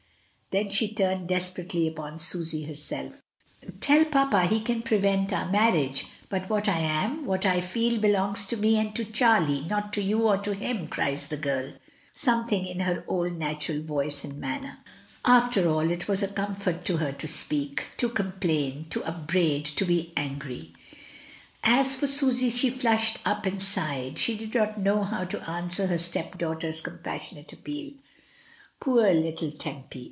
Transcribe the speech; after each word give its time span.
Then 0.49 0.69
she 0.69 0.93
turned 0.93 1.29
desperately 1.29 1.87
upon 1.87 2.19
Susy 2.19 2.65
herself: 2.65 3.21
"Tell 3.79 4.03
papa 4.03 4.47
he 4.47 4.59
can 4.59 4.81
prevent 4.81 5.31
our 5.31 5.49
marriage, 5.49 6.07
but 6.27 6.49
what 6.49 6.67
I 6.67 6.79
am, 6.79 7.25
what 7.25 7.45
I 7.45 7.61
feel, 7.61 8.01
belongs 8.01 8.45
to 8.47 8.57
me 8.57 8.75
and 8.77 8.93
to 8.97 9.05
Charlie— 9.05 9.61
not 9.69 9.93
to 9.93 10.01
you 10.01 10.27
or 10.27 10.35
to 10.39 10.53
him," 10.53 10.89
cries 10.89 11.27
the 11.27 11.37
girl, 11.37 11.71
some 12.13 12.47
thing 12.49 12.65
in 12.65 12.81
her 12.81 13.05
old 13.07 13.39
natural 13.39 13.81
voice 13.81 14.25
and 14.25 14.37
manner. 14.39 14.79
i6» 15.23 15.23
244 15.23 15.23
l^I^* 15.23 15.23
DYMOND. 15.23 15.43
After 15.45 15.69
all, 15.69 15.89
it 15.89 16.07
was 16.09 16.21
a 16.21 16.27
comfort 16.27 16.83
to 16.83 16.97
her 16.97 17.13
to 17.13 17.27
speak— 17.29 17.85
^to 17.97 18.13
complain, 18.13 18.87
to 18.89 19.01
upbraid, 19.05 19.63
to 19.63 19.85
be 19.85 20.11
angry. 20.17 20.73
As 21.63 21.95
for 21.95 22.07
Susy, 22.07 22.49
she 22.49 22.69
flushed 22.69 23.19
up 23.25 23.45
and 23.45 23.61
sighed, 23.63 24.19
she 24.19 24.35
did 24.35 24.53
not 24.53 24.77
know 24.77 25.05
how 25.05 25.23
to 25.23 25.49
answer 25.49 25.87
her 25.87 25.97
stepdaughter's 25.97 26.81
pas 26.81 27.21
sionate 27.21 27.53
appeal. 27.53 27.93
Poor 28.81 29.13
little 29.13 29.51
Tempy! 29.53 29.99